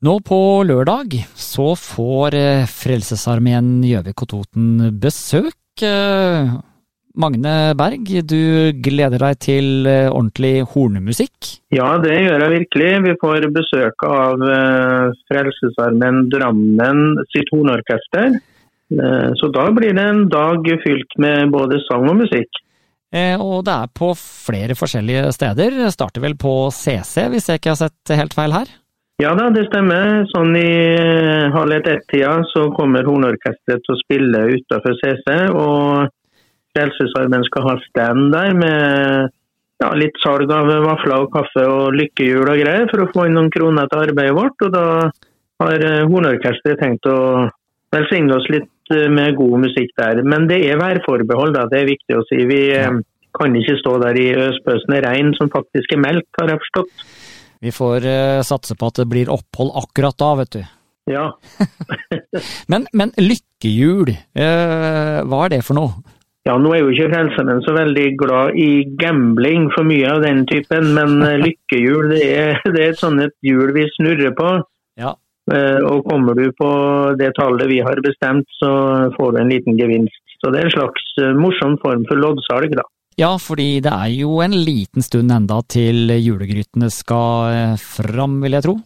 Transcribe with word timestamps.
Nå 0.00 0.14
på 0.24 0.36
lørdag 0.64 1.12
så 1.36 1.74
får 1.76 2.34
eh, 2.38 2.68
Frelsesarmeen 2.72 3.82
Gjøvik 3.84 4.22
og 4.24 4.30
Toten 4.30 4.94
besøk. 4.96 5.52
Eh, 5.84 6.54
Magne 7.20 7.52
Berg, 7.76 8.08
du 8.24 8.72
gleder 8.80 9.20
deg 9.20 9.42
til 9.44 9.84
eh, 9.84 10.08
ordentlig 10.08 10.64
hornmusikk? 10.72 11.50
Ja, 11.76 11.90
det 12.00 12.16
gjør 12.16 12.46
jeg 12.46 12.54
virkelig. 12.54 12.88
Vi 13.10 13.14
får 13.20 13.48
besøk 13.52 14.08
av 14.08 14.46
Frelsesarmeen 15.28 16.24
Drammen 16.32 17.20
sitt 17.36 17.52
hornorkester. 17.52 18.40
Så 19.38 19.52
da 19.54 19.68
blir 19.70 19.92
det 19.94 20.02
en 20.02 20.24
dag 20.32 20.64
fylt 20.82 21.12
med 21.22 21.52
både 21.52 21.76
sang 21.84 22.08
og 22.10 22.22
musikk. 22.24 22.64
Og 23.38 23.60
det 23.68 23.76
er 23.76 23.92
på 23.94 24.08
flere 24.18 24.74
forskjellige 24.74 25.28
steder. 25.36 25.76
Starter 25.94 26.24
vel 26.24 26.34
på 26.40 26.54
CC, 26.74 27.28
hvis 27.30 27.52
jeg 27.52 27.60
ikke 27.60 27.76
har 27.76 27.84
sett 27.84 28.18
helt 28.18 28.34
feil 28.34 28.56
her? 28.56 28.79
Ja 29.20 29.34
da, 29.36 29.50
det 29.52 29.66
stemmer. 29.66 30.22
Sånn 30.30 30.54
i 30.56 30.70
eh, 30.96 31.50
halv 31.52 31.74
ett-ett-tida 31.76 32.38
så 32.48 32.70
kommer 32.72 33.04
hornorkesteret 33.04 33.82
til 33.84 33.92
å 33.92 33.98
spille 33.98 34.46
utenfor 34.54 34.96
CC. 34.96 35.34
Og 35.60 36.06
Frelsesarmeen 36.72 37.44
skal 37.44 37.66
ha 37.66 37.74
stand 37.84 38.30
der 38.32 38.56
med 38.56 39.28
ja, 39.82 39.90
litt 39.98 40.16
salg 40.24 40.48
av 40.54 40.70
vafler 40.86 41.26
og 41.26 41.34
kaffe 41.34 41.66
og 41.68 41.98
lykkehjul 41.98 42.48
og 42.48 42.62
greier 42.62 42.88
for 42.88 43.04
å 43.04 43.10
få 43.12 43.26
inn 43.28 43.36
noen 43.36 43.52
kroner 43.52 43.90
til 43.90 44.06
arbeidet 44.06 44.38
vårt. 44.38 44.64
Og 44.64 44.72
da 44.72 44.86
har 45.66 45.84
eh, 45.90 46.06
hornorkesteret 46.08 46.80
tenkt 46.80 47.08
å 47.12 47.20
velsigne 47.92 48.38
oss 48.38 48.48
litt 48.48 48.94
eh, 48.96 49.10
med 49.12 49.36
god 49.36 49.66
musikk 49.66 49.92
der. 50.00 50.22
Men 50.24 50.48
det 50.48 50.62
er 50.64 50.80
værforbehold, 50.80 51.58
da. 51.58 51.66
Det 51.68 51.82
er 51.82 51.92
viktig 51.92 52.16
å 52.16 52.24
si. 52.30 52.40
Vi 52.48 52.62
kan 53.36 53.60
ikke 53.60 53.76
stå 53.82 53.98
der 54.00 54.16
i 54.16 54.30
øspøsende 54.48 55.04
regn 55.04 55.34
som 55.36 55.52
faktisk 55.52 55.92
er 55.92 56.06
melk, 56.08 56.30
har 56.40 56.54
jeg 56.54 56.64
forstått. 56.64 57.04
Vi 57.60 57.72
får 57.72 58.06
uh, 58.06 58.42
satse 58.46 58.76
på 58.76 58.88
at 58.88 59.02
det 59.02 59.08
blir 59.10 59.30
opphold 59.32 59.74
akkurat 59.76 60.16
da, 60.20 60.30
vet 60.40 60.54
du. 60.56 60.62
Ja. 61.12 61.26
men, 62.72 62.86
men 62.96 63.12
lykkehjul, 63.20 64.14
uh, 64.14 65.20
hva 65.28 65.44
er 65.44 65.56
det 65.56 65.60
for 65.66 65.76
noe? 65.76 66.16
Ja, 66.48 66.54
Nå 66.56 66.72
er 66.72 66.80
jo 66.80 66.92
ikke 66.94 67.10
Frelsesarmeen 67.12 67.60
så 67.66 67.74
veldig 67.76 68.06
glad 68.20 68.56
i 68.56 68.70
gambling 69.00 69.68
for 69.74 69.84
mye 69.84 70.08
av 70.08 70.22
den 70.24 70.46
typen, 70.48 70.94
men 70.96 71.18
uh, 71.20 71.36
lykkehjul 71.46 72.14
det 72.14 72.22
er, 72.30 72.62
det 72.64 72.84
er 72.84 72.94
et 72.94 73.02
sånt 73.02 73.20
et 73.26 73.36
hjul 73.44 73.74
vi 73.76 73.84
snurrer 73.98 74.32
på. 74.38 74.54
Ja. 75.00 75.16
Og 75.50 76.04
kommer 76.06 76.36
du 76.38 76.52
på 76.54 76.68
det 77.18 77.32
tallet 77.34 77.66
vi 77.66 77.80
har 77.82 77.98
bestemt, 78.04 78.46
så 78.60 78.68
får 79.16 79.32
du 79.34 79.38
en 79.40 79.48
liten 79.50 79.74
gevinst. 79.80 80.20
Så 80.38 80.52
det 80.52 80.60
er 80.60 80.68
en 80.68 80.74
slags 80.76 81.08
morsom 81.40 81.74
form 81.82 82.04
for 82.06 82.20
loddsalg, 82.22 82.76
da. 82.78 82.84
Ja, 83.20 83.34
fordi 83.36 83.82
det 83.84 83.90
er 83.92 84.12
jo 84.14 84.38
en 84.40 84.54
liten 84.56 85.04
stund 85.04 85.32
enda 85.34 85.58
til 85.68 86.08
julegrytene 86.08 86.88
skal 86.94 87.52
eh, 87.52 87.74
fram, 87.76 88.38
vil 88.40 88.56
jeg 88.56 88.64
tro? 88.64 88.76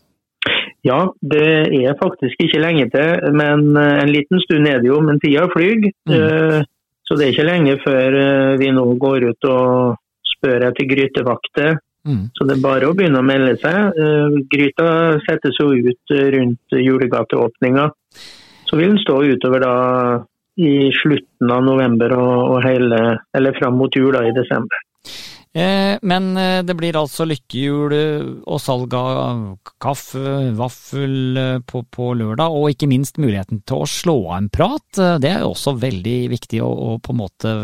Ja, 0.84 0.98
det 1.22 1.44
er 1.78 1.94
faktisk 2.00 2.42
ikke 2.42 2.62
lenge 2.64 2.88
til, 2.92 3.28
men 3.38 3.76
eh, 3.78 4.00
en 4.02 4.10
liten 4.10 4.42
stund 4.42 4.66
er 4.66 4.82
det 4.82 4.90
jo. 4.90 4.98
Men 5.06 5.22
tida 5.22 5.46
flyr. 5.52 5.86
Mm. 6.10 6.16
Eh, 6.18 6.58
så 7.04 7.18
det 7.18 7.26
er 7.26 7.34
ikke 7.34 7.46
lenge 7.46 7.76
før 7.84 8.14
vi 8.56 8.70
nå 8.72 8.84
går 8.96 9.26
ut 9.28 9.46
og 9.52 9.98
spør 10.32 10.70
etter 10.70 10.86
grytevakter. 10.88 11.74
Mm. 12.08 12.22
Så 12.34 12.46
det 12.48 12.56
er 12.56 12.64
bare 12.64 12.88
å 12.88 12.94
begynne 12.96 13.20
å 13.20 13.26
melde 13.28 13.58
seg. 13.60 13.98
Gryta 14.48 14.86
settes 15.26 15.60
jo 15.60 15.68
ut 15.76 16.14
rundt 16.34 16.76
julegateåpninga. 16.80 17.84
Så 18.64 18.80
vil 18.80 18.94
den 18.94 19.02
stå 19.04 19.18
utover 19.34 19.60
da 19.62 19.74
i 20.60 20.90
slutten 20.94 21.50
av 21.50 21.64
november 21.66 22.14
og, 22.16 22.34
og 22.54 22.58
hele, 22.66 23.00
eller 23.34 23.56
fram 23.58 23.78
mot 23.80 23.96
jul 23.96 24.16
i 24.20 24.34
desember. 24.36 24.82
Eh, 25.54 25.98
men 26.02 26.32
eh, 26.36 26.64
det 26.66 26.74
blir 26.74 26.96
altså 26.98 27.28
lykkehjul 27.30 27.92
eh, 27.94 28.22
og 28.50 28.58
salg 28.58 28.94
av 28.98 29.44
kaffe, 29.82 30.50
vaffel 30.58 31.38
på, 31.62 31.84
på, 31.94 32.08
lørdag, 32.18 32.50
og 32.50 32.72
ikke 32.72 32.90
minst 32.90 33.20
muligheten 33.22 33.62
til 33.62 33.84
å 33.84 33.90
slå 33.90 34.16
av 34.32 34.40
en 34.40 34.48
prat. 34.50 34.88
Det 35.22 35.30
er 35.30 35.44
jo 35.44 35.52
også 35.52 35.76
veldig 35.78 36.16
viktig 36.34 36.62
å, 36.64 36.72
å 36.74 36.96
på 36.98 37.14
en 37.14 37.20
måte 37.20 37.54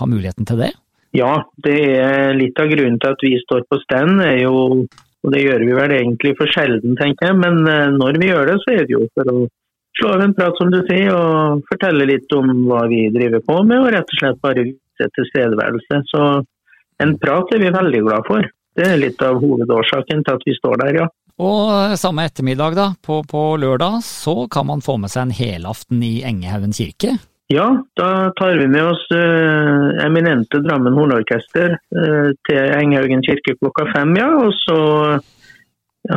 ha 0.00 0.08
muligheten 0.08 0.48
til 0.48 0.64
det? 0.64 0.72
Ja, 1.16 1.34
det 1.64 1.76
er 1.98 2.32
litt 2.36 2.56
av 2.60 2.72
grunnen 2.72 2.96
til 3.00 3.12
at 3.12 3.22
vi 3.24 3.36
står 3.44 3.68
på 3.68 3.80
stand, 3.84 4.22
er 4.24 4.42
jo, 4.46 4.56
og 5.24 5.32
det 5.34 5.44
gjør 5.44 5.64
vi 5.68 5.76
vel 5.76 5.94
egentlig 5.98 6.34
for 6.40 6.52
sjelden, 6.52 6.96
tenker 7.00 7.30
jeg, 7.30 7.38
men 7.44 7.60
når 7.96 8.20
vi 8.20 8.28
gjør 8.28 8.52
det, 8.52 8.58
så 8.64 8.74
er 8.76 8.84
det 8.88 8.96
jo 8.96 9.06
for 9.16 9.32
å 9.32 9.38
slå 9.98 10.12
av 10.14 10.22
en 10.24 10.34
prat, 10.34 10.56
som 10.58 10.70
du 10.72 10.80
sier, 10.88 11.10
og 11.14 11.64
fortelle 11.70 12.06
litt 12.08 12.32
om 12.36 12.50
hva 12.68 12.84
vi 12.90 13.06
driver 13.14 13.42
på 13.46 13.60
med, 13.66 13.80
og 13.82 13.92
rett 13.94 14.14
og 14.14 14.20
slett 14.20 14.42
bare 14.44 14.66
vise 14.70 15.10
tilstedeværelse. 15.18 16.02
Så 16.10 16.26
en 17.02 17.14
prat 17.22 17.54
er 17.54 17.62
vi 17.62 17.74
veldig 17.74 18.02
glad 18.06 18.28
for. 18.28 18.50
Det 18.78 18.86
er 18.86 19.00
litt 19.00 19.22
av 19.26 19.40
hovedårsaken 19.42 20.22
til 20.26 20.38
at 20.38 20.46
vi 20.46 20.54
står 20.58 20.78
der, 20.84 21.00
ja. 21.02 21.08
Og 21.38 21.94
samme 21.98 22.24
ettermiddag, 22.26 22.74
da, 22.74 22.86
på, 23.04 23.20
på 23.30 23.42
lørdag, 23.62 24.00
så 24.06 24.48
kan 24.50 24.66
man 24.70 24.82
få 24.82 24.96
med 24.98 25.12
seg 25.12 25.28
en 25.28 25.34
helaften 25.38 26.02
i 26.02 26.18
Engehaugen 26.26 26.74
kirke? 26.74 27.14
Ja, 27.48 27.68
da 27.96 28.08
tar 28.36 28.58
vi 28.60 28.66
med 28.68 28.84
oss 28.84 29.04
eh, 29.14 30.04
eminente 30.04 30.60
Drammen 30.60 30.98
Hornorkester 30.98 31.78
eh, 31.78 32.30
til 32.44 32.58
Enghaugen 32.76 33.22
kirke 33.24 33.54
klokka 33.56 33.86
fem, 33.94 34.12
ja. 34.18 34.28
Og 34.42 34.52
så 34.66 34.78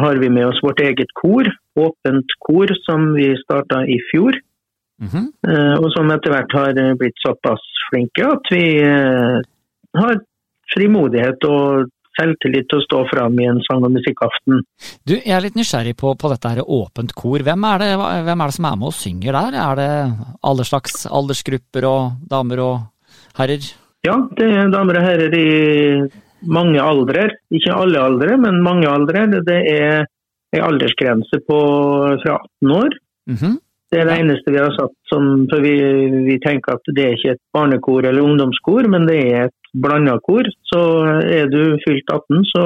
har 0.01 0.19
vi 0.19 0.29
med 0.33 0.49
oss 0.49 0.59
vårt 0.65 0.81
eget 0.83 1.13
kor, 1.21 1.47
åpent 1.79 2.33
kor, 2.39 2.71
som 2.85 3.13
vi 3.15 3.31
starta 3.43 3.85
i 3.85 3.99
fjor. 4.11 4.37
Mm 5.01 5.09
-hmm. 5.09 5.27
Og 5.81 5.91
som 5.93 6.11
etter 6.11 6.29
hvert 6.29 6.53
har 6.53 6.95
blitt 6.95 7.17
såpass 7.27 7.61
flinke 7.89 8.27
at 8.27 8.51
vi 8.51 8.65
eh, 8.81 9.39
har 9.97 10.19
frimodighet 10.73 11.43
og 11.47 11.89
selvtillit 12.19 12.67
til 12.69 12.81
å 12.81 12.85
stå 12.85 13.01
fram 13.11 13.39
i 13.39 13.47
en 13.49 13.61
sang- 13.65 13.85
og 13.87 13.93
musikkaften. 13.95 14.63
Du, 15.07 15.15
Jeg 15.15 15.35
er 15.35 15.45
litt 15.45 15.57
nysgjerrig 15.59 15.95
på, 15.99 16.13
på 16.19 16.31
dette 16.31 16.51
her 16.51 16.63
åpent 16.65 17.13
kor. 17.17 17.39
Hvem 17.39 17.67
er, 17.71 17.83
det, 17.83 17.91
hvem 17.97 18.41
er, 18.41 18.51
det, 18.51 18.57
som 18.57 18.67
er 18.67 18.79
med 18.79 18.91
og 18.91 18.97
synger 18.97 19.37
der? 19.39 19.59
Er 19.65 19.79
det 19.79 19.91
alle 20.43 20.67
slags 20.67 21.05
aldersgrupper 21.07 21.87
og 21.87 22.01
damer 22.31 22.63
og 22.65 22.75
herrer? 23.39 23.71
Ja, 24.05 24.17
det 24.37 24.49
er 24.49 24.73
damer 24.73 24.99
og 24.99 25.07
herrer 25.07 25.37
i 25.37 25.47
mange 26.51 26.81
aldre. 26.83 27.29
Ikke 27.53 27.75
alle 27.77 28.01
aldre, 28.01 28.37
men 28.41 28.63
mange 28.65 28.89
aldre. 28.89 29.27
Det 29.45 29.59
er 29.71 30.05
en 30.51 30.63
aldersgrense 30.67 31.41
på 31.47 31.59
fra 32.23 32.39
18 32.61 32.71
år. 32.77 32.97
Mm 33.29 33.37
-hmm. 33.37 33.55
Det 33.91 33.99
er 33.99 34.07
det 34.07 34.19
eneste 34.21 34.51
vi 34.51 34.61
har 34.63 34.71
satt 34.71 34.93
som 35.11 35.47
For 35.51 35.59
vi, 35.59 35.75
vi, 36.29 36.37
tenker 36.39 36.77
at 36.77 36.93
det 36.95 37.03
er 37.05 37.17
ikke 37.17 37.33
et 37.35 37.43
barnekor 37.53 38.05
eller 38.07 38.23
ungdomskor, 38.23 38.87
men 38.87 39.07
det 39.07 39.17
er 39.33 39.49
et 39.49 39.57
blanda 39.83 40.15
kor. 40.27 40.47
Så 40.71 40.81
er 41.39 41.51
du 41.51 41.75
fylt 41.83 42.07
18, 42.07 42.45
så 42.53 42.63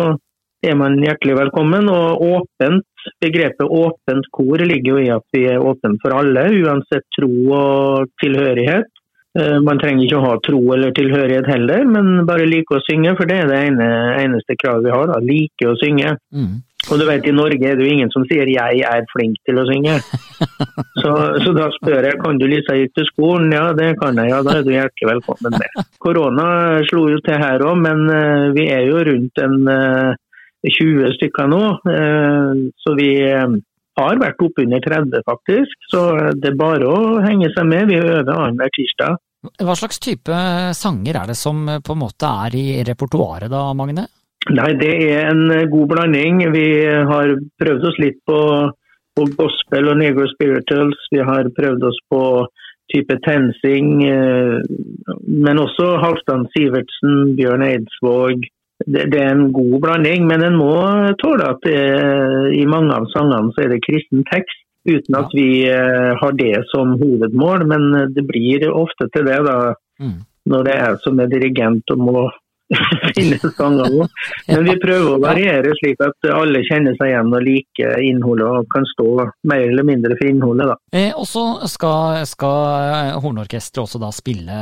er 0.69 0.75
man 0.77 0.99
hjertelig 1.01 1.39
velkommen. 1.39 1.89
Og 1.89 2.21
åpent, 2.21 2.85
begrepet 3.21 3.65
åpent 3.65 4.29
kor 4.37 4.57
ligger 4.57 4.91
jo 4.91 5.01
i 5.01 5.09
at 5.17 5.25
vi 5.33 5.47
er 5.49 5.65
åpne 5.71 5.97
for 6.03 6.13
alle, 6.13 6.45
uansett 6.61 7.05
tro 7.17 7.33
og 7.57 8.13
tilhørighet. 8.21 8.91
Eh, 9.35 9.57
man 9.65 9.81
trenger 9.81 10.05
ikke 10.05 10.19
å 10.21 10.27
ha 10.29 10.35
tro 10.45 10.61
eller 10.77 10.93
tilhørighet 10.95 11.49
heller, 11.49 11.83
men 11.89 12.21
bare 12.29 12.45
like 12.47 12.77
å 12.77 12.83
synge, 12.85 13.17
for 13.17 13.27
det 13.27 13.41
er 13.41 13.49
det 13.51 13.57
ene, 13.65 13.89
eneste 14.21 14.55
kravet 14.61 14.85
vi 14.85 14.93
har. 14.93 15.09
da, 15.11 15.19
Like 15.19 15.73
å 15.73 15.75
synge. 15.81 16.15
Mm. 16.31 16.61
Og 16.91 16.99
du 17.01 17.05
vet, 17.07 17.25
I 17.25 17.33
Norge 17.33 17.65
er 17.65 17.77
det 17.77 17.85
jo 17.85 17.93
ingen 17.93 18.11
som 18.13 18.25
sier 18.29 18.45
'jeg 18.45 18.83
er 18.85 19.07
flink 19.13 19.37
til 19.47 19.57
å 19.57 19.65
synge'. 19.69 20.01
Så, 21.05 21.11
så 21.43 21.51
da 21.53 21.67
spør 21.75 22.05
jeg 22.07 22.17
kan 22.17 22.39
du 22.39 22.47
lyse 22.49 22.73
ut 22.73 22.93
til 22.97 23.05
skolen. 23.05 23.51
Ja, 23.53 23.73
det 23.77 23.91
kan 24.01 24.17
jeg. 24.17 24.31
Ja, 24.31 24.39
da 24.41 24.55
er 24.57 24.63
du 24.65 24.71
hjertelig 24.73 25.11
velkommen 25.11 25.53
med. 25.53 25.83
Korona 26.01 26.47
slo 26.89 27.03
jo 27.11 27.19
til 27.21 27.37
her 27.37 27.61
òg, 27.61 27.77
men 27.77 28.09
uh, 28.09 28.49
vi 28.55 28.65
er 28.73 28.87
jo 28.87 29.03
rundt 29.05 29.37
en 29.43 29.69
uh, 29.69 30.15
eh, 30.65 30.73
20 30.79 31.13
stykker 31.19 31.51
nå. 31.51 31.61
Uh, 31.85 32.73
så 32.81 32.95
vi 32.97 33.11
har 33.21 34.19
vært 34.23 34.41
oppunder 34.47 34.81
30 34.81 35.27
faktisk. 35.29 35.87
Så 35.93 36.01
det 36.41 36.55
er 36.55 36.59
bare 36.59 36.89
å 36.89 37.21
henge 37.21 37.51
seg 37.53 37.69
med. 37.69 37.91
Vi 37.91 38.01
øver 38.01 38.33
annenhver 38.33 38.73
tirsdag. 38.75 39.21
Hva 39.61 39.77
slags 39.77 40.01
type 40.01 40.41
sanger 40.73 41.21
er 41.21 41.29
det 41.29 41.37
som 41.37 41.67
på 41.85 41.93
en 41.93 42.01
måte 42.01 42.33
er 42.47 42.57
i 42.57 42.67
repertoaret 42.87 43.51
da, 43.51 43.67
Magne? 43.77 44.07
Nei, 44.53 44.73
Det 44.77 44.93
er 45.09 45.31
en 45.31 45.69
god 45.71 45.87
blanding. 45.89 46.43
Vi 46.53 46.67
har 46.85 47.33
prøvd 47.61 47.87
oss 47.89 47.97
litt 48.01 48.19
på, 48.29 48.39
på 49.17 49.25
gospel 49.39 49.89
og 49.89 49.97
negro 49.97 50.27
spirituals. 50.29 50.99
Vi 51.11 51.23
har 51.25 51.49
prøvd 51.57 51.87
oss 51.89 51.97
på 52.13 52.21
type 52.93 53.17
TenSing, 53.25 54.03
eh, 54.05 54.59
men 55.25 55.61
også 55.61 55.95
Halvdan 56.03 56.45
Sivertsen, 56.53 57.33
Bjørn 57.39 57.65
Eidsvåg. 57.65 58.45
Det, 58.85 59.07
det, 59.09 59.21
er 59.23 59.31
en 59.33 59.49
god 59.55 59.79
blanding, 59.81 60.27
men 60.29 60.43
en 60.45 60.59
må 60.59 60.75
tåle 61.23 61.47
at 61.55 61.65
det, 61.65 61.81
i 62.59 62.65
mange 62.69 62.93
av 62.93 63.07
sangene 63.15 63.55
så 63.55 63.63
er 63.63 63.73
det 63.73 63.81
kristen 63.87 64.25
tekst 64.29 64.61
uten 64.85 65.17
at 65.17 65.31
vi 65.33 65.65
eh, 65.71 66.11
har 66.21 66.37
det 66.37 66.67
som 66.69 66.93
hovedmål. 67.01 67.65
Men 67.71 68.13
det 68.13 68.27
blir 68.29 68.69
ofte 68.69 69.09
til 69.15 69.25
det, 69.25 69.41
da, 69.47 69.73
mm. 69.97 70.17
når 70.53 70.69
det 70.69 70.79
er 70.85 70.99
som 71.01 71.23
er 71.23 71.31
dirigent 71.33 71.95
og 71.95 72.05
må 72.05 72.27
finne 73.15 73.39
sanger 73.57 73.95
òg. 74.01 74.19
Men 74.49 74.67
vi 74.69 74.75
prøver 74.83 75.09
å 75.13 75.21
variere 75.23 75.73
slik 75.79 76.03
at 76.05 76.29
alle 76.33 76.63
kjenner 76.67 76.97
seg 76.99 77.13
igjen 77.13 77.33
og 77.33 77.45
liker 77.45 78.03
innholdet 78.03 78.51
og 78.61 78.69
kan 78.73 78.87
stå 78.91 79.09
mer 79.51 79.65
eller 79.69 79.87
mindre 79.87 80.19
for 80.19 80.29
innholdet. 80.29 80.73
da. 80.73 80.77
Eh, 80.99 81.11
og 81.15 81.27
så 81.29 81.47
skal, 81.71 82.21
skal 82.29 83.19
hornorkesteret 83.23 83.83
også 83.85 84.01
da 84.01 84.11
spille 84.15 84.61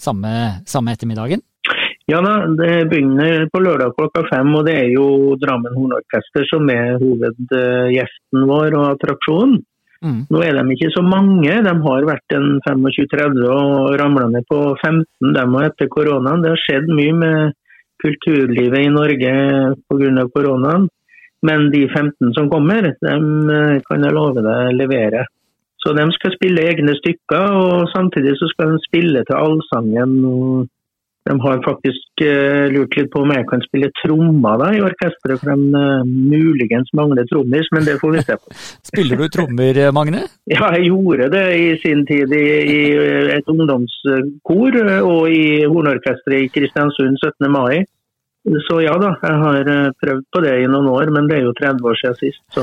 samme, 0.00 0.32
samme 0.68 0.96
ettermiddagen? 0.96 1.42
Ja 2.06 2.20
da, 2.22 2.36
det 2.54 2.86
begynner 2.90 3.48
på 3.50 3.60
lørdag 3.64 3.96
klokka 3.96 4.22
fem, 4.28 4.52
og 4.54 4.68
det 4.68 4.76
er 4.78 4.92
jo 4.92 5.34
Drammen 5.42 5.74
Hornorkester 5.74 6.44
som 6.46 6.68
er 6.70 7.00
hovedgjesten 7.00 8.44
vår 8.46 8.76
og 8.78 8.92
attraksjonen. 8.92 9.56
Mm. 10.06 10.18
Nå 10.30 10.42
er 10.44 10.54
de 10.54 10.74
ikke 10.74 10.92
så 10.94 11.02
mange, 11.02 11.52
de 11.66 11.72
har 11.86 12.04
vært 12.06 12.34
en 12.36 12.60
25-30 12.62 13.46
og 13.50 13.96
ramla 13.98 14.28
ned 14.30 14.46
på 14.50 14.60
15 14.76 15.32
dem 15.34 15.56
og 15.58 15.66
etter 15.66 15.90
koronaen. 15.90 16.44
Det 16.44 16.52
har 16.52 16.62
skjedd 16.62 16.92
mye 16.94 17.16
med 17.22 17.56
kulturlivet 18.04 18.84
i 18.86 18.92
Norge 18.92 19.32
pga. 19.88 20.26
koronaen. 20.34 20.86
Men 21.46 21.70
de 21.70 21.82
15 21.88 22.32
som 22.36 22.48
kommer, 22.50 22.86
dem 23.02 23.50
eh, 23.50 23.80
kan 23.88 24.04
jeg 24.04 24.14
love 24.14 24.42
deg 24.46 24.78
levere. 24.78 25.26
Så 25.82 25.92
de 25.94 26.06
skal 26.14 26.34
spille 26.34 26.64
egne 26.66 26.96
stykker, 26.98 27.44
og 27.60 27.90
samtidig 27.92 28.34
så 28.38 28.48
skal 28.50 28.72
de 28.72 28.86
spille 28.86 29.22
til 29.26 29.36
allsangen. 29.38 30.14
De 31.26 31.34
har 31.42 31.62
faktisk 31.64 32.22
uh, 32.22 32.66
lurt 32.70 32.94
litt 32.98 33.10
på 33.12 33.22
om 33.24 33.32
jeg 33.34 33.46
kan 33.50 33.64
spille 33.64 33.90
trommer 34.02 34.60
da, 34.62 34.70
i 34.76 34.82
orkesteret, 34.84 35.40
for 35.42 35.52
de 35.52 35.74
uh, 35.74 36.06
muligens 36.06 36.92
mangler 36.96 37.26
trommis, 37.30 37.68
men 37.74 37.88
det 37.88 37.98
får 38.02 38.14
vi 38.14 38.22
se 38.28 38.38
på. 38.38 38.54
Spiller 38.92 39.20
du 39.20 39.26
trommer, 39.34 39.82
Magne? 39.96 40.22
Ja, 40.50 40.70
jeg 40.76 40.92
gjorde 40.92 41.28
det 41.34 41.44
i 41.58 41.66
sin 41.82 42.06
tid 42.08 42.32
i, 42.36 42.46
i 42.76 42.80
et 43.34 43.50
ungdomskor 43.50 44.80
og 45.02 45.28
i 45.34 45.44
hornorkesteret 45.66 46.46
i 46.46 46.50
Kristiansund 46.54 47.18
17. 47.18 47.50
mai. 47.50 47.84
Så 48.46 48.78
ja 48.84 48.94
da, 49.02 49.10
jeg 49.26 49.38
har 49.42 49.68
eh, 49.72 49.92
prøvd 49.98 50.26
på 50.30 50.42
det 50.44 50.52
i 50.62 50.68
noen 50.70 50.86
år, 50.92 51.10
men 51.14 51.26
det 51.26 51.40
er 51.40 51.48
jo 51.48 51.54
30 51.58 51.88
år 51.90 51.98
siden 51.98 52.18
sist. 52.20 52.42
Så. 52.54 52.62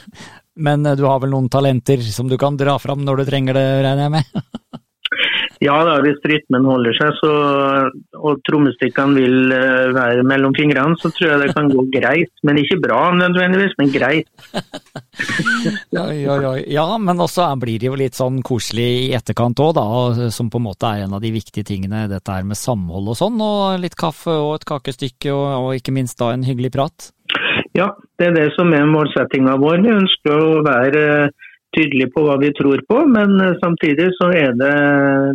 men 0.66 0.86
eh, 0.88 0.96
du 0.96 1.04
har 1.04 1.20
vel 1.20 1.34
noen 1.34 1.50
talenter 1.52 2.00
som 2.06 2.30
du 2.30 2.38
kan 2.40 2.56
dra 2.60 2.78
fram 2.80 3.04
når 3.04 3.20
du 3.20 3.28
trenger 3.28 3.58
det, 3.60 3.66
regner 3.84 4.06
jeg 4.06 4.14
med? 4.16 4.40
Ja 5.60 5.74
da, 5.84 5.98
hvis 6.00 6.22
rytmen 6.24 6.64
holder 6.64 6.94
seg 6.96 7.16
så, 7.18 7.30
og 8.16 8.38
trommestikkene 8.48 9.12
vil 9.18 9.52
uh, 9.52 9.90
være 9.92 10.22
mellom 10.24 10.54
fingrene, 10.56 10.96
så 10.96 11.10
tror 11.12 11.34
jeg 11.34 11.42
det 11.42 11.50
kan 11.52 11.68
gå 11.68 11.84
greit. 11.92 12.32
Men 12.48 12.60
ikke 12.62 12.78
bra 12.80 13.02
nødvendigvis, 13.12 13.74
men 13.76 13.92
greit. 13.92 14.30
ja, 15.96 16.06
oi, 16.06 16.24
oi. 16.24 16.54
ja, 16.64 16.86
men 16.96 17.20
også 17.20 17.50
blir 17.60 17.76
det 17.82 17.90
jo 17.90 17.98
litt 18.00 18.16
sånn 18.16 18.40
koselig 18.46 18.88
i 19.02 19.12
etterkant 19.18 19.60
òg, 19.60 19.74
da. 19.76 19.86
Som 20.32 20.48
på 20.48 20.62
en 20.62 20.68
måte 20.70 20.88
er 20.88 21.04
en 21.04 21.18
av 21.18 21.20
de 21.20 21.34
viktige 21.34 21.68
tingene. 21.68 22.06
Dette 22.08 22.40
her 22.40 22.48
med 22.48 22.56
samhold 22.56 23.12
og 23.12 23.20
sånn. 23.20 23.36
Og 23.44 23.84
litt 23.84 23.98
kaffe 24.00 24.32
og 24.32 24.56
et 24.56 24.68
kakestykke, 24.72 25.28
og, 25.34 25.46
og 25.66 25.76
ikke 25.76 25.92
minst 25.92 26.16
da 26.24 26.32
en 26.32 26.46
hyggelig 26.48 26.72
prat. 26.78 27.12
Ja, 27.76 27.92
det 28.16 28.30
er 28.30 28.34
det 28.34 28.48
som 28.56 28.72
er 28.74 28.88
målsettinga 28.88 29.60
vår. 29.60 29.84
Vi 29.84 29.92
ønsker 29.94 30.40
å 30.40 30.64
være 30.64 31.04
uh, 31.70 31.76
tydelig 31.76 32.10
på 32.14 32.24
hva 32.26 32.36
vi 32.40 32.52
tror 32.56 32.82
på, 32.88 33.00
men 33.06 33.40
eh, 33.40 33.56
samtidig 33.62 34.10
så 34.18 34.30
er 34.34 34.54
det 34.58 34.74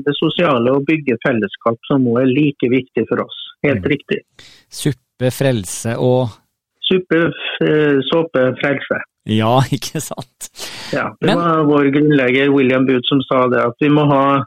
det 0.06 0.16
sosiale 0.20 0.74
å 0.76 0.84
bygge 0.84 1.18
fellesskap 1.24 1.78
som 1.88 2.04
nå 2.04 2.18
er 2.22 2.32
like 2.32 2.70
viktig 2.72 3.06
for 3.10 3.24
oss. 3.24 3.38
Helt 3.64 3.86
mm. 3.86 3.92
riktig. 3.94 4.22
Suppe, 4.70 5.32
frelse 5.32 5.96
og 5.98 6.42
Suppe, 6.86 7.18
eh, 7.66 8.00
såpe, 8.12 8.42
frelse. 8.62 9.00
Ja, 9.26 9.58
ikke 9.78 10.02
sant. 10.04 10.50
Ja, 10.94 11.10
Det 11.20 11.32
men... 11.32 11.40
var 11.40 11.64
vår 11.66 11.90
grunnlegger 11.96 12.52
William 12.54 12.86
Booth 12.86 13.10
som 13.10 13.24
sa 13.26 13.48
det, 13.50 13.64
at 13.72 13.80
vi 13.82 13.90
må, 13.90 14.06
ha, 14.12 14.44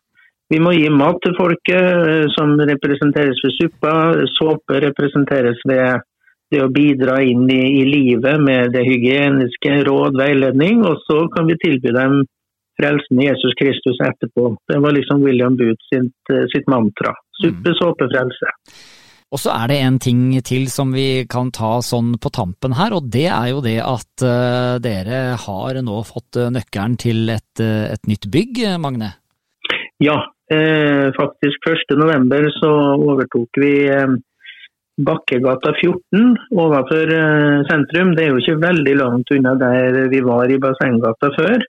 vi 0.52 0.61
må 0.62 0.75
gi 0.76 0.87
mat 0.93 1.19
til 1.25 1.34
folket 1.38 1.82
eh, 1.82 2.29
som 2.37 2.55
representeres 2.61 3.43
ved 3.43 3.56
suppa. 3.56 3.94
Såpe 4.37 4.79
representeres 4.87 5.58
ved 5.67 6.05
det 6.53 6.62
å 6.65 6.73
bidra 6.73 7.19
inn 7.25 7.47
i, 7.50 7.62
i, 7.81 7.85
livet 7.89 8.41
med 8.41 8.73
det 8.75 8.85
hygieniske, 8.87 9.81
råd, 9.89 10.19
veiledning. 10.21 10.85
Og 10.89 11.00
så 11.05 11.25
kan 11.35 11.49
vi 11.50 11.59
tilby 11.61 11.93
dem 11.97 12.23
frelsen 12.79 13.21
i 13.21 13.27
Jesus 13.29 13.56
Kristus 13.59 14.00
etterpå. 14.05 14.53
Det 14.71 14.79
var 14.85 14.95
liksom 14.97 15.25
William 15.27 15.59
Booth 15.59 15.83
sitt, 15.91 16.33
eh, 16.33 16.47
sitt 16.55 16.71
mantra. 16.71 17.12
Suppe, 17.41 17.75
mm. 17.75 17.79
såpe, 17.81 18.09
frelse. 18.12 18.55
Og 19.29 19.43
så 19.43 19.53
er 19.53 19.69
det 19.69 19.79
en 19.85 19.99
ting 20.00 20.23
til 20.41 20.71
som 20.73 20.95
vi 20.97 21.27
kan 21.29 21.50
ta 21.53 21.83
sånn 21.85 22.15
på 22.17 22.33
tampen 22.33 22.79
her, 22.79 22.94
og 22.97 23.11
det 23.12 23.27
er 23.29 23.51
jo 23.51 23.61
det 23.61 23.77
at 23.85 24.25
uh, 24.25 24.81
dere 24.81 25.19
har 25.43 25.81
nå 25.85 25.99
fått 26.09 26.39
nøkkelen 26.55 26.97
til 26.97 27.29
et, 27.35 27.61
et 27.61 28.09
nytt 28.09 28.25
bygg, 28.33 28.62
Magne? 28.81 29.11
Ja, 30.01 30.17
eh, 30.55 31.12
faktisk 31.21 31.69
1.11 31.69 32.51
så 32.61 32.71
overtok 32.94 33.61
vi 33.61 33.73
eh, 33.91 34.17
Bakkegata 34.99 35.73
14 35.79 36.37
overfor 36.59 37.12
eh, 37.15 37.59
sentrum. 37.71 38.15
Det 38.17 38.25
er 38.25 38.33
jo 38.33 38.41
ikke 38.43 38.61
veldig 38.62 38.95
langt 38.99 39.31
unna 39.35 39.55
der 39.61 40.09
vi 40.11 40.23
var 40.27 40.50
i 40.50 40.59
Bassenggata 40.62 41.31
før. 41.37 41.62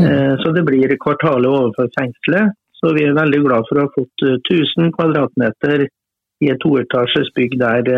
Mm. 0.00 0.06
Eh, 0.06 0.34
så 0.40 0.52
det 0.56 0.64
blir 0.68 0.96
kvartalet 1.02 1.50
overfor 1.50 1.90
fengselet. 1.98 2.56
Så 2.80 2.94
vi 2.96 3.04
er 3.06 3.18
veldig 3.18 3.42
glad 3.44 3.68
for 3.68 3.78
å 3.78 3.84
ha 3.86 3.92
fått 3.94 4.24
1000 4.28 4.86
eh, 4.88 4.94
kvadratmeter 4.96 5.84
i 6.42 6.48
et 6.50 6.62
toetasjes 6.64 7.28
bygg 7.36 7.58
der 7.60 7.92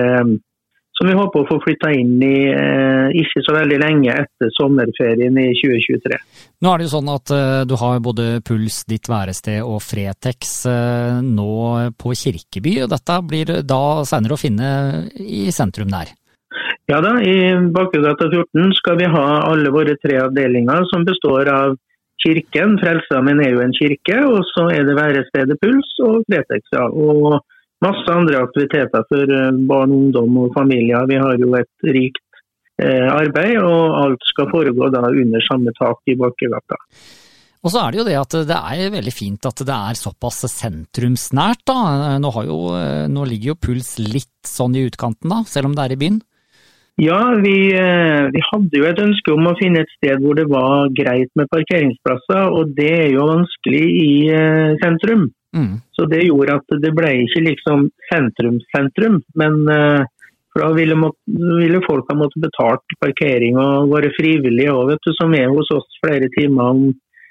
som 0.94 1.08
vi 1.10 1.14
håper 1.18 1.42
å 1.42 1.48
få 1.48 1.58
flytta 1.64 1.90
inn 1.96 2.22
i 2.22 2.36
eh, 2.52 3.14
ikke 3.18 3.42
så 3.42 3.56
veldig 3.56 3.78
lenge 3.82 4.14
etter 4.14 4.52
sommerferien 4.54 5.38
i 5.42 5.48
2023. 5.58 6.18
Nå 6.62 6.70
er 6.70 6.80
det 6.80 6.86
jo 6.86 6.92
sånn 6.94 7.10
at 7.10 7.32
eh, 7.34 7.62
du 7.66 7.74
har 7.80 8.02
både 8.04 8.28
Puls, 8.46 8.84
Ditt 8.90 9.10
værested 9.10 9.62
og 9.66 9.82
Fretex 9.82 10.54
eh, 10.70 11.18
nå 11.24 11.54
på 11.98 12.14
Kirkeby. 12.20 12.76
og 12.84 12.92
Dette 12.94 13.16
blir 13.26 13.56
da 13.66 13.84
senere 14.06 14.36
å 14.36 14.40
finne 14.40 14.68
i 15.18 15.48
sentrum 15.54 15.90
der? 15.90 16.14
Ja 16.86 17.00
da, 17.02 17.16
i 17.18 17.34
Bakkegata 17.74 18.28
14 18.28 18.76
skal 18.78 19.00
vi 19.00 19.08
ha 19.10 19.24
alle 19.48 19.72
våre 19.74 19.96
tre 19.98 20.20
avdelinger 20.22 20.86
som 20.92 21.06
består 21.08 21.50
av 21.50 21.74
Kirken, 22.24 22.78
Frelsesarmeen 22.80 23.42
er 23.44 23.50
jo 23.52 23.60
en 23.60 23.74
kirke, 23.76 24.16
og 24.24 24.46
så 24.54 24.68
er 24.72 24.86
det 24.86 24.94
værestedet 24.96 25.58
Puls 25.60 25.90
og 26.06 26.22
Fretex. 26.28 26.62
Ja. 26.72 26.86
Og 26.88 27.42
masse 27.84 28.12
andre 28.12 28.40
aktiviteter 28.44 29.04
for 29.10 29.34
eh, 29.38 29.50
barn, 29.68 29.92
ungdom 29.94 30.40
og 30.44 30.54
familier. 30.56 31.06
Vi 31.10 31.20
har 31.20 31.40
jo 31.40 31.50
et 31.58 31.90
rikt 31.96 32.22
eh, 32.80 33.08
arbeid, 33.10 33.58
og 33.60 33.98
alt 34.00 34.30
skal 34.32 34.50
foregå 34.52 34.90
da 34.94 35.04
under 35.10 35.44
samme 35.46 35.74
tak 35.78 36.00
i 36.10 36.18
Bakkegata. 36.20 36.80
Og 37.64 37.72
så 37.72 37.80
er 37.80 37.92
det 37.92 38.00
jo 38.02 38.06
det 38.10 38.18
at 38.20 38.34
det 38.50 38.60
er 38.60 38.92
veldig 38.92 39.14
fint 39.14 39.46
at 39.48 39.62
det 39.64 39.72
er 39.74 39.96
såpass 39.96 40.42
sentrumsnært, 40.52 41.64
da. 41.70 42.18
Nå, 42.20 42.32
jo, 42.44 42.60
eh, 42.76 43.06
nå 43.08 43.24
ligger 43.30 43.54
jo 43.54 43.60
Puls 43.68 43.96
litt 44.02 44.32
sånn 44.44 44.76
i 44.76 44.84
utkanten, 44.88 45.32
da, 45.32 45.42
selv 45.48 45.70
om 45.70 45.76
det 45.76 45.86
er 45.86 45.96
i 45.96 46.00
byen? 46.04 46.22
Ja, 47.00 47.18
vi, 47.42 47.56
vi, 47.74 48.40
hadde 48.52 48.78
jo 48.78 48.84
et 48.86 49.00
ønske 49.02 49.32
om 49.32 49.48
å 49.50 49.56
finne 49.58 49.80
et 49.82 49.94
sted 49.96 50.20
hvor 50.22 50.36
det 50.38 50.44
var 50.46 50.92
greit 50.94 51.32
med 51.34 51.48
parkeringsplasser, 51.50 52.52
og 52.54 52.76
det 52.76 52.92
er 53.00 53.08
jo 53.16 53.24
vanskelig 53.32 53.82
i 53.98 54.12
sentrum. 54.78 55.24
Mm. 55.54 55.78
Så 55.92 56.06
det 56.10 56.24
gjorde 56.26 56.58
at 56.58 56.74
det 56.82 56.90
ble 56.96 57.12
ikke 57.22 57.44
liksom 57.46 57.86
sentrum-sentrum, 58.10 59.20
men 59.38 59.60
uh, 59.70 60.02
for 60.52 60.64
da 60.64 60.70
ville, 60.74 60.96
må, 60.98 61.12
ville, 61.26 61.82
folk 61.86 62.10
ha 62.10 62.18
måttet 62.18 62.42
betalt 62.42 62.96
parkering 63.02 63.58
og 63.62 63.94
vært 63.94 64.16
frivillige 64.18 64.74
òg, 64.74 64.94
som 65.18 65.34
er 65.38 65.50
hos 65.54 65.70
oss 65.74 65.98
flere 66.02 66.30
timer 66.34 66.74
om, 66.74 66.84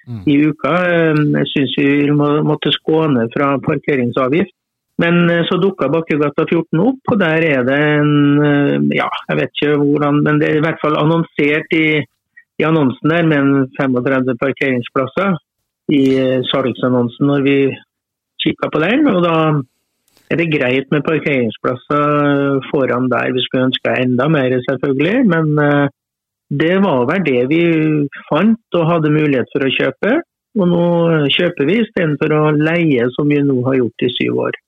mm. 0.07 0.23
i 0.31 0.39
uka. 0.47 0.73
Uh, 0.87 1.23
jeg 1.41 1.51
syns 1.51 1.77
vi 1.81 2.15
må, 2.15 2.31
måtte 2.47 2.71
skåne 2.79 3.27
fra 3.35 3.53
parkeringsavgift. 3.67 4.55
Men 5.03 5.23
uh, 5.27 5.43
så 5.49 5.59
dukka 5.59 5.91
Bakkegata 5.91 6.47
14 6.47 6.83
opp, 6.87 7.03
og 7.11 7.19
der 7.19 7.47
er 7.51 7.67
det 7.67 7.79
en 7.99 8.91
Ja, 8.95 9.09
jeg 9.29 9.39
vet 9.41 9.55
ikke 9.57 9.79
hvordan, 9.83 10.23
men 10.23 10.39
det 10.39 10.49
er 10.49 10.61
i 10.61 10.63
hvert 10.63 10.79
fall 10.83 10.95
annonsert 10.99 11.75
i, 11.75 11.87
i 12.61 12.63
annonsen 12.67 13.11
der 13.11 13.25
med 13.27 13.39
en 13.41 13.71
35 13.79 14.37
parkeringsplasser 14.39 15.41
i 15.91 16.03
salgsannonsen 16.47 17.27
når 17.27 17.41
vi 17.43 17.57
kikka 18.43 18.69
på 18.73 18.83
den. 18.83 19.07
og 19.11 19.23
da 19.25 19.37
er 20.31 20.39
det 20.39 20.51
greit 20.53 20.91
med 20.93 21.05
parkeringsplasser 21.05 22.63
foran 22.71 23.09
der. 23.11 23.33
Vi 23.35 23.43
skulle 23.45 23.69
ønske 23.69 23.95
enda 24.01 24.27
mer, 24.31 24.55
selvfølgelig. 24.67 25.25
Men 25.29 25.51
eh, 25.61 25.87
det 26.63 26.75
var 26.83 27.07
vel 27.09 27.25
det 27.27 27.41
vi 27.51 27.63
fant 28.29 28.77
og 28.79 28.89
hadde 28.89 29.13
mulighet 29.13 29.49
for 29.53 29.65
å 29.65 29.73
kjøpe. 29.77 30.19
Og 30.53 30.69
nå 30.69 30.83
kjøper 31.33 31.65
vi 31.69 31.79
istedenfor 31.81 32.35
å 32.37 32.43
leie, 32.53 33.07
som 33.15 33.29
vi 33.29 33.41
nå 33.41 33.57
har 33.65 33.79
gjort 33.79 34.05
i 34.05 34.11
syv 34.13 34.43
år. 34.47 34.59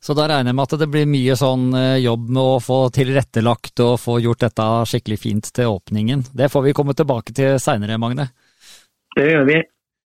Så 0.00 0.14
da 0.16 0.24
regner 0.30 0.48
jeg 0.48 0.56
med 0.56 0.70
at 0.70 0.80
det 0.80 0.88
blir 0.88 1.10
mye 1.10 1.34
sånn 1.36 1.64
eh, 1.76 1.98
jobb 2.00 2.30
med 2.32 2.40
å 2.54 2.60
få 2.64 2.78
tilrettelagt 2.94 3.82
og 3.84 3.98
få 4.00 4.16
gjort 4.24 4.46
dette 4.46 4.68
skikkelig 4.88 5.18
fint 5.20 5.50
til 5.52 5.74
åpningen. 5.74 6.24
Det 6.32 6.48
får 6.52 6.64
vi 6.64 6.76
komme 6.76 6.96
tilbake 6.96 7.34
til 7.36 7.58
seinere, 7.60 7.98
Magne. 8.00 8.30
Det 9.18 9.26
gjør 9.28 9.44
vi. 9.50 9.58